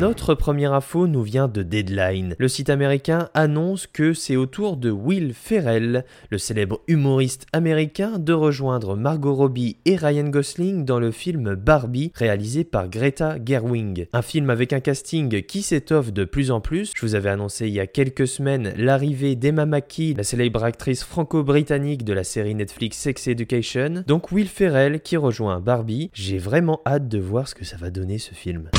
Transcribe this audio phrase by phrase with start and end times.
[0.00, 2.34] Notre première info nous vient de Deadline.
[2.38, 8.18] Le site américain annonce que c'est au tour de Will Ferrell, le célèbre humoriste américain,
[8.18, 14.08] de rejoindre Margot Robbie et Ryan Gosling dans le film Barbie réalisé par Greta Gerwig.
[14.14, 16.92] Un film avec un casting qui s'étoffe de plus en plus.
[16.96, 21.04] Je vous avais annoncé il y a quelques semaines l'arrivée d'Emma Mackey, la célèbre actrice
[21.04, 24.04] franco-britannique de la série Netflix Sex Education.
[24.06, 26.10] Donc Will Ferrell qui rejoint Barbie.
[26.14, 28.70] J'ai vraiment hâte de voir ce que ça va donner ce film.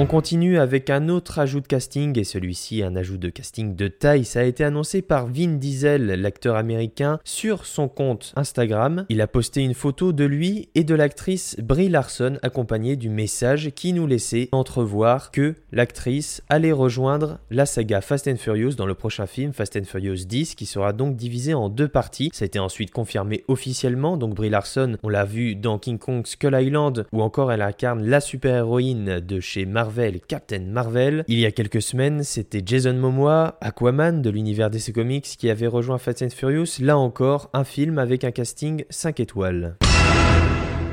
[0.00, 3.88] On continue avec un autre ajout de casting, et celui-ci un ajout de casting de
[3.88, 4.24] taille.
[4.24, 9.06] Ça a été annoncé par Vin Diesel, l'acteur américain, sur son compte Instagram.
[9.08, 13.72] Il a posté une photo de lui et de l'actrice Brie Larson, accompagnée du message
[13.74, 18.94] qui nous laissait entrevoir que l'actrice allait rejoindre la saga Fast and Furious dans le
[18.94, 22.30] prochain film Fast and Furious 10, qui sera donc divisé en deux parties.
[22.32, 26.24] Ça a été ensuite confirmé officiellement, donc Brie Larson, on l'a vu dans King Kong
[26.24, 31.24] Skull Island, ou encore elle incarne la super-héroïne de chez Marvel Marvel, Captain Marvel.
[31.28, 35.66] Il y a quelques semaines, c'était Jason Momoa, Aquaman de l'univers DC Comics qui avait
[35.66, 36.78] rejoint Fast and Furious.
[36.78, 39.78] Là encore, un film avec un casting 5 étoiles.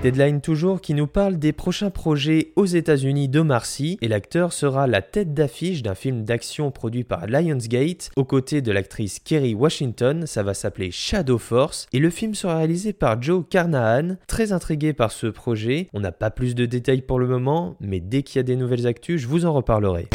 [0.02, 4.86] Deadline toujours qui nous parle des prochains projets aux États-Unis de Marcy et l'acteur sera
[4.86, 10.28] la tête d'affiche d'un film d'action produit par Lionsgate aux côtés de l'actrice Kerry Washington.
[10.28, 14.18] Ça va s'appeler Shadow Force et le film sera réalisé par Joe Carnahan.
[14.28, 18.00] Très intrigué par ce projet, on n'a pas plus de détails pour le moment, mais
[18.00, 20.08] dès qu'il y a des nouvelles actus, je vous en reparlerai.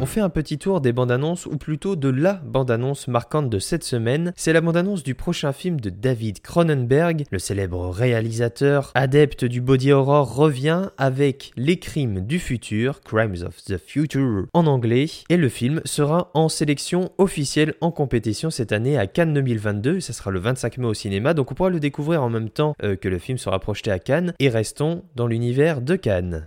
[0.00, 3.58] On fait un petit tour des bandes annonces, ou plutôt de la bande-annonce marquante de
[3.58, 4.32] cette semaine.
[4.36, 9.90] C'est la bande-annonce du prochain film de David Cronenberg, le célèbre réalisateur adepte du body
[9.90, 15.48] horror revient avec Les Crimes du futur, Crimes of the Future en anglais, et le
[15.48, 20.38] film sera en sélection officielle en compétition cette année à Cannes 2022, ça sera le
[20.38, 23.18] 25 mai au cinéma, donc on pourra le découvrir en même temps euh, que le
[23.18, 26.46] film sera projeté à Cannes, et restons dans l'univers de Cannes.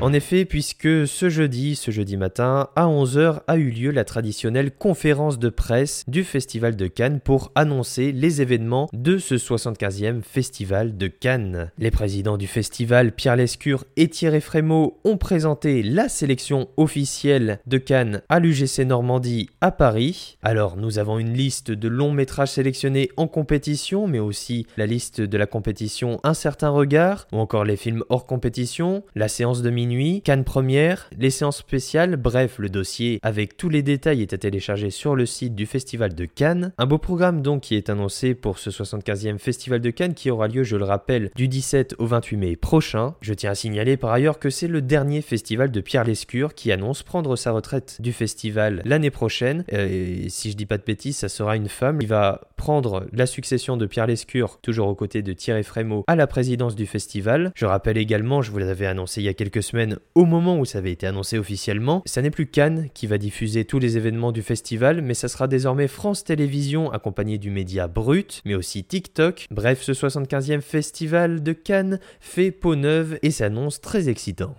[0.00, 4.70] En effet, puisque ce jeudi, ce jeudi matin, à 11h, a eu lieu la traditionnelle
[4.70, 10.96] conférence de presse du Festival de Cannes pour annoncer les événements de ce 75e Festival
[10.96, 11.72] de Cannes.
[11.78, 17.78] Les présidents du festival, Pierre Lescure et Thierry Frémaux, ont présenté la sélection officielle de
[17.78, 20.38] Cannes à l'UGC Normandie à Paris.
[20.44, 25.20] Alors, nous avons une liste de longs métrages sélectionnés en compétition, mais aussi la liste
[25.20, 29.70] de la compétition Un certain regard, ou encore les films hors compétition, la séance de
[29.70, 34.32] minuit nuit, Cannes première, les séances spéciales, bref, le dossier avec tous les détails est
[34.32, 36.72] à télécharger sur le site du Festival de Cannes.
[36.78, 40.48] Un beau programme donc qui est annoncé pour ce 75e Festival de Cannes qui aura
[40.48, 43.14] lieu, je le rappelle, du 17 au 28 mai prochain.
[43.20, 46.70] Je tiens à signaler par ailleurs que c'est le dernier festival de Pierre Lescure qui
[46.72, 49.64] annonce prendre sa retraite du festival l'année prochaine.
[49.72, 52.00] Euh, et si je dis pas de bêtises, ça sera une femme.
[52.00, 56.16] Il va prendre la succession de Pierre Lescure, toujours aux côtés de Thierry Frémaux, à
[56.16, 57.52] la présidence du festival.
[57.54, 59.77] Je rappelle également, je vous l'avais annoncé il y a quelques semaines,
[60.14, 62.02] au moment où ça avait été annoncé officiellement.
[62.06, 65.48] Ça n'est plus Cannes qui va diffuser tous les événements du festival, mais ça sera
[65.48, 69.46] désormais France Télévisions accompagné du média Brut, mais aussi TikTok.
[69.50, 74.56] Bref, ce 75e festival de Cannes fait peau neuve et s'annonce très excitant.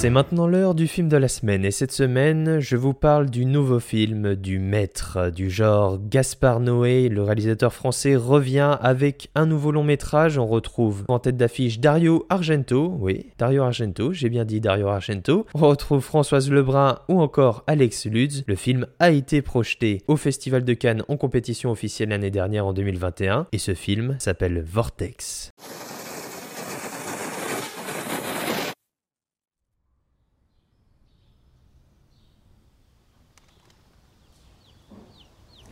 [0.00, 3.44] C'est maintenant l'heure du film de la semaine et cette semaine je vous parle du
[3.44, 9.72] nouveau film du maître du genre Gaspard Noé, le réalisateur français revient avec un nouveau
[9.72, 14.62] long métrage, on retrouve en tête d'affiche Dario Argento, oui Dario Argento, j'ai bien dit
[14.62, 20.00] Dario Argento, on retrouve Françoise Lebrun ou encore Alex Lutz, le film a été projeté
[20.08, 24.64] au Festival de Cannes en compétition officielle l'année dernière en 2021 et ce film s'appelle
[24.66, 25.52] Vortex.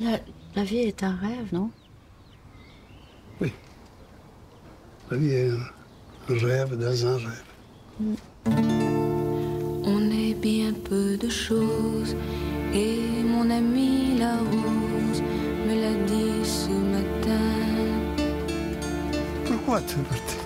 [0.01, 0.21] La,
[0.55, 1.71] la vie est un rêve, non?
[3.41, 3.53] Oui.
[5.11, 5.51] La vie est
[6.29, 7.45] un rêve dans un rêve.
[9.85, 12.15] On est bien peu de choses
[12.73, 15.23] et mon ami la rose
[15.67, 17.47] me l'a dit ce matin.
[19.47, 20.37] Pourquoi tu es parti?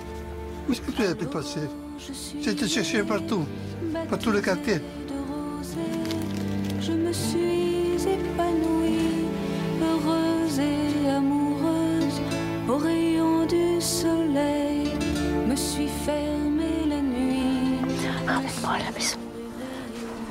[0.66, 1.60] Où est-ce que tu es passé?
[2.40, 3.44] J'ai te cherché partout,
[4.08, 4.80] par tout le quartier.
[6.80, 7.41] Je me suis
[18.92, 19.18] la maison.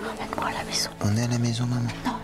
[0.04, 0.90] Emmène-moi à la maison.
[1.02, 2.21] On est à la maison, maman Non.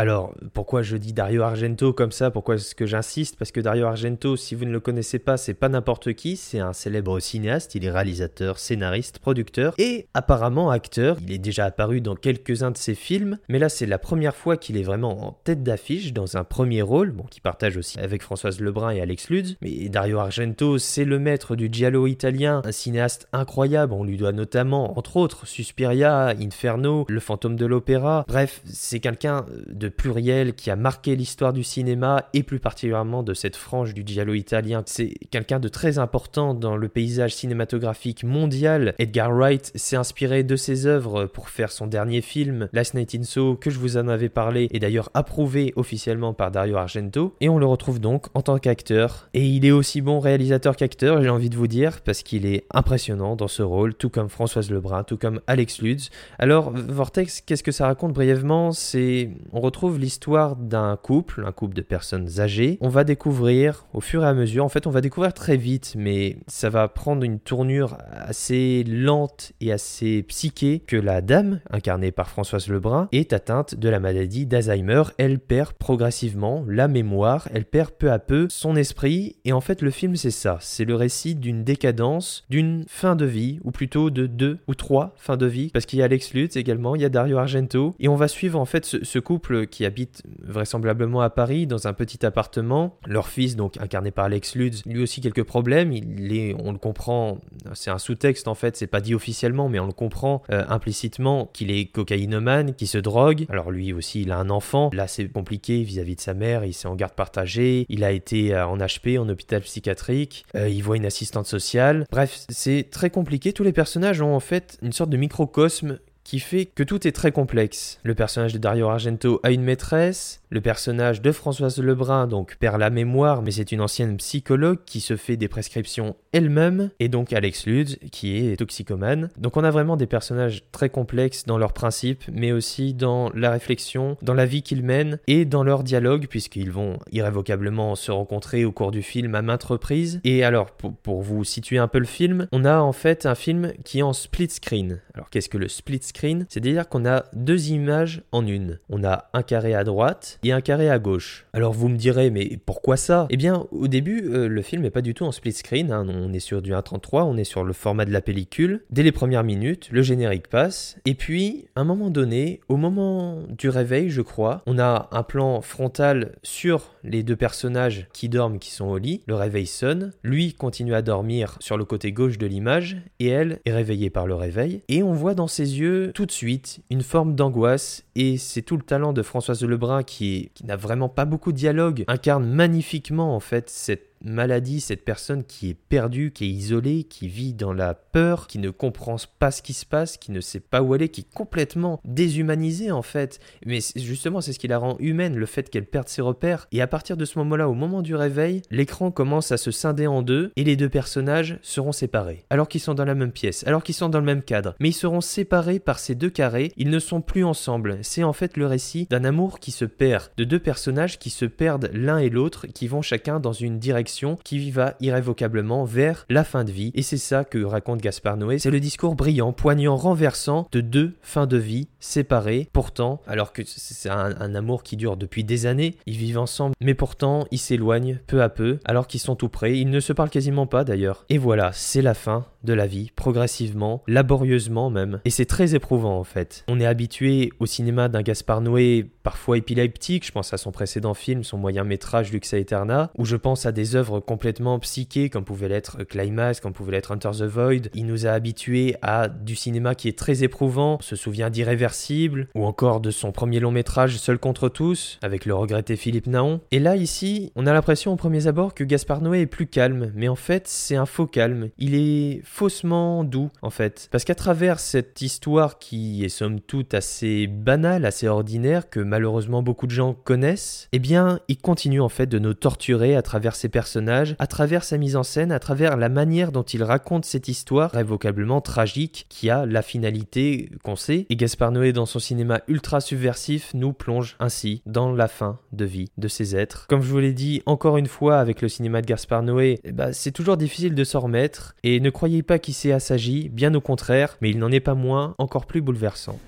[0.00, 2.30] Alors, pourquoi je dis Dario Argento comme ça?
[2.30, 3.36] Pourquoi est-ce que j'insiste?
[3.36, 6.58] Parce que Dario Argento, si vous ne le connaissez pas, c'est pas n'importe qui, c'est
[6.58, 11.18] un célèbre cinéaste, il est réalisateur, scénariste, producteur et apparemment acteur.
[11.20, 14.56] Il est déjà apparu dans quelques-uns de ses films, mais là c'est la première fois
[14.56, 18.22] qu'il est vraiment en tête d'affiche dans un premier rôle, bon, qui partage aussi avec
[18.22, 19.56] Françoise Lebrun et Alex Lutz.
[19.60, 24.32] Mais Dario Argento, c'est le maître du giallo italien, un cinéaste incroyable, on lui doit
[24.32, 28.24] notamment, entre autres, Suspiria, Inferno, Le fantôme de l'opéra.
[28.26, 33.34] Bref, c'est quelqu'un de pluriel qui a marqué l'histoire du cinéma et plus particulièrement de
[33.34, 34.82] cette frange du giallo italien.
[34.86, 38.94] C'est quelqu'un de très important dans le paysage cinématographique mondial.
[38.98, 43.22] Edgar Wright s'est inspiré de ses œuvres pour faire son dernier film, Last Night in
[43.22, 47.34] Soho, que je vous en avais parlé et d'ailleurs approuvé officiellement par Dario Argento.
[47.40, 49.28] Et on le retrouve donc en tant qu'acteur.
[49.34, 52.64] Et il est aussi bon réalisateur qu'acteur, j'ai envie de vous dire, parce qu'il est
[52.72, 56.10] impressionnant dans ce rôle, tout comme Françoise Lebrun, tout comme Alex Lutz.
[56.38, 58.72] Alors, Vortex, qu'est-ce que ça raconte brièvement?
[58.72, 59.30] C'est.
[59.52, 62.78] On retrouve l'histoire d'un couple, un couple de personnes âgées.
[62.80, 65.94] On va découvrir au fur et à mesure, en fait on va découvrir très vite,
[65.96, 72.12] mais ça va prendre une tournure assez lente et assez psyché que la dame, incarnée
[72.12, 75.02] par Françoise Lebrun, est atteinte de la maladie d'Alzheimer.
[75.18, 79.82] Elle perd progressivement la mémoire, elle perd peu à peu son esprit, et en fait
[79.82, 84.10] le film c'est ça, c'est le récit d'une décadence, d'une fin de vie, ou plutôt
[84.10, 87.02] de deux ou trois fins de vie, parce qu'il y a Alex Lutz également, il
[87.02, 90.22] y a Dario Argento, et on va suivre en fait ce, ce couple qui habitent
[90.42, 92.98] vraisemblablement à Paris dans un petit appartement.
[93.06, 95.92] Leur fils, donc incarné par Alex Lutz, lui aussi quelques problèmes.
[95.92, 97.38] Il est, on le comprend,
[97.72, 101.50] c'est un sous-texte en fait, c'est pas dit officiellement, mais on le comprend euh, implicitement
[101.52, 103.46] qu'il est cocaïnomane, qui se drogue.
[103.48, 104.90] Alors lui aussi, il a un enfant.
[104.92, 106.64] Là, c'est compliqué vis-à-vis de sa mère.
[106.64, 107.86] Il s'est en garde partagée.
[107.88, 110.44] Il a été euh, en HP, en hôpital psychiatrique.
[110.54, 112.06] Euh, il voit une assistante sociale.
[112.10, 113.52] Bref, c'est très compliqué.
[113.52, 117.12] Tous les personnages ont en fait une sorte de microcosme qui fait que tout est
[117.12, 117.98] très complexe.
[118.02, 122.78] Le personnage de Dario Argento a une maîtresse, le personnage de Françoise Lebrun donc perd
[122.80, 127.32] la mémoire, mais c'est une ancienne psychologue qui se fait des prescriptions elle-même, et donc
[127.32, 129.30] Alex Lutz qui est toxicomane.
[129.38, 133.50] Donc on a vraiment des personnages très complexes dans leurs principes, mais aussi dans la
[133.50, 138.64] réflexion, dans la vie qu'ils mènent et dans leur dialogue, puisqu'ils vont irrévocablement se rencontrer
[138.64, 140.20] au cours du film à maintes reprises.
[140.24, 143.36] Et alors, pour, pour vous situer un peu le film, on a en fait un
[143.36, 145.00] film qui est en split screen.
[145.14, 146.46] Alors qu'est-ce que le split screen?
[146.48, 148.80] C'est-à-dire qu'on a deux images en une.
[148.88, 151.46] On a un carré à droite et un carré à gauche.
[151.52, 153.26] Alors vous me direz, mais pourquoi ça?
[153.30, 156.06] Eh bien, au début, euh, le film n'est pas du tout en split screen, hein.
[156.08, 158.84] on est sur du 1.33, on est sur le format de la pellicule.
[158.90, 163.42] Dès les premières minutes, le générique passe, et puis, à un moment donné, au moment
[163.48, 168.58] du réveil, je crois, on a un plan frontal sur les deux personnages qui dorment,
[168.58, 172.38] qui sont au lit, le réveil sonne, lui continue à dormir sur le côté gauche
[172.38, 176.12] de l'image, et elle est réveillée par le réveil, et on voit dans ses yeux
[176.14, 180.29] tout de suite une forme d'angoisse, et c'est tout le talent de Françoise Lebrun qui
[180.54, 185.44] qui, n'a vraiment pas beaucoup de dialogue, incarne magnifiquement en fait cette maladie, cette personne
[185.44, 189.50] qui est perdue, qui est isolée, qui vit dans la peur, qui ne comprend pas
[189.50, 193.02] ce qui se passe, qui ne sait pas où aller, qui est complètement déshumanisée en
[193.02, 193.40] fait.
[193.64, 196.68] Mais justement, c'est ce qui la rend humaine, le fait qu'elle perde ses repères.
[196.72, 200.06] Et à partir de ce moment-là, au moment du réveil, l'écran commence à se scinder
[200.06, 202.44] en deux et les deux personnages seront séparés.
[202.50, 204.74] Alors qu'ils sont dans la même pièce, alors qu'ils sont dans le même cadre.
[204.80, 207.98] Mais ils seront séparés par ces deux carrés, ils ne sont plus ensemble.
[208.02, 211.44] C'est en fait le récit d'un amour qui se perd, de deux personnages qui se
[211.44, 214.09] perdent l'un et l'autre, qui vont chacun dans une direction
[214.44, 216.90] qui va irrévocablement vers la fin de vie.
[216.94, 218.58] Et c'est ça que raconte Gaspard Noé.
[218.58, 222.68] C'est le discours brillant, poignant, renversant de deux fins de vie séparées.
[222.72, 226.74] Pourtant, alors que c'est un, un amour qui dure depuis des années, ils vivent ensemble,
[226.80, 229.78] mais pourtant ils s'éloignent peu à peu, alors qu'ils sont tout près.
[229.78, 231.24] Ils ne se parlent quasiment pas d'ailleurs.
[231.28, 235.20] Et voilà, c'est la fin de la vie, progressivement, laborieusement même.
[235.24, 236.64] Et c'est très éprouvant en fait.
[236.68, 241.14] On est habitué au cinéma d'un Gaspard Noé parfois épileptique, je pense à son précédent
[241.14, 245.44] film, son moyen métrage Luxa Eterna, où je pense à des œuvres complètement psychées comme
[245.44, 247.88] pouvait l'être Climax, comme pouvait l'être Hunter the Void.
[247.94, 252.64] Il nous a habitués à du cinéma qui est très éprouvant, se souvient d'Irréversible, ou
[252.64, 256.60] encore de son premier long métrage Seul contre tous, avec le regretté Philippe Naon.
[256.70, 260.12] Et là ici, on a l'impression au premier abord que Gaspard Noé est plus calme,
[260.14, 261.70] mais en fait c'est un faux calme.
[261.78, 264.08] Il est faussement doux en fait.
[264.10, 269.62] Parce qu'à travers cette histoire qui est somme toute assez banale, assez ordinaire, que malheureusement
[269.62, 273.54] beaucoup de gens connaissent, eh bien il continue en fait de nous torturer à travers
[273.54, 273.89] ces personnages
[274.38, 277.90] à travers sa mise en scène, à travers la manière dont il raconte cette histoire
[277.90, 281.26] révocablement tragique qui a la finalité qu'on sait.
[281.28, 285.84] Et Gaspard Noé, dans son cinéma ultra subversif, nous plonge ainsi dans la fin de
[285.84, 286.86] vie de ces êtres.
[286.88, 289.92] Comme je vous l'ai dit encore une fois avec le cinéma de Gaspard Noé, eh
[289.92, 291.74] ben, c'est toujours difficile de s'en remettre.
[291.82, 294.94] Et ne croyez pas qu'il s'est assagi, bien au contraire, mais il n'en est pas
[294.94, 296.38] moins encore plus bouleversant.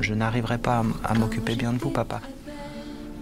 [0.00, 2.20] Je n'arriverai pas à m'occuper bien de vous, papa.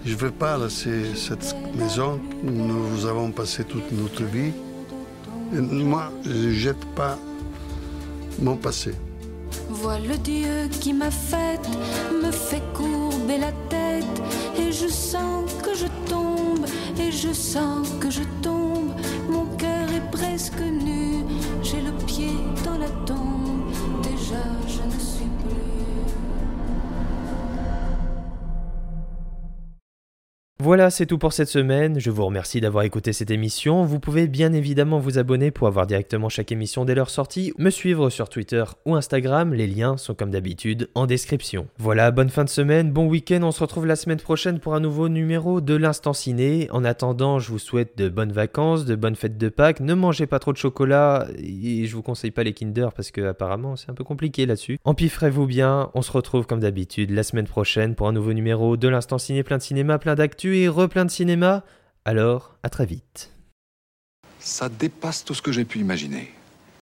[0.04, 2.20] Je ne veux pas laisser cette maison.
[2.42, 4.52] Nous avons passé toute notre vie.
[5.52, 7.18] Et moi, je ne jette pas
[8.40, 8.94] mon passé.
[9.68, 11.68] Vois le Dieu qui m'a faite,
[12.22, 14.04] me fait courber la tête,
[14.58, 16.64] et je sens que je tombe,
[16.98, 18.92] et je sens que je tombe.
[19.28, 21.09] Mon cœur est presque nu,
[30.70, 31.98] Voilà, c'est tout pour cette semaine.
[31.98, 33.82] Je vous remercie d'avoir écouté cette émission.
[33.82, 37.70] Vous pouvez bien évidemment vous abonner pour avoir directement chaque émission dès leur sortie, me
[37.70, 39.52] suivre sur Twitter ou Instagram.
[39.52, 41.66] Les liens sont comme d'habitude en description.
[41.78, 43.40] Voilà, bonne fin de semaine, bon week-end.
[43.42, 46.68] On se retrouve la semaine prochaine pour un nouveau numéro de l'Instant Ciné.
[46.70, 49.80] En attendant, je vous souhaite de bonnes vacances, de bonnes fêtes de Pâques.
[49.80, 53.22] Ne mangez pas trop de chocolat et je vous conseille pas les Kinder parce que
[53.22, 54.78] apparemment c'est un peu compliqué là-dessus.
[54.84, 55.90] Empiffrez-vous bien.
[55.94, 59.42] On se retrouve comme d'habitude la semaine prochaine pour un nouveau numéro de l'Instant Ciné,
[59.42, 61.64] plein de cinéma, plein d'actu replein de cinéma?
[62.04, 63.32] Alors, à très vite.
[64.38, 66.32] Ça dépasse tout ce que j'ai pu imaginer.